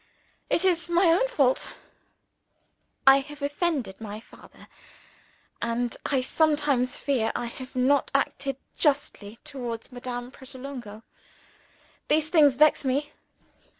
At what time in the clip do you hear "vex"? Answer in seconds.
12.55-12.83